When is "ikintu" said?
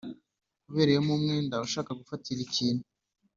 2.47-2.83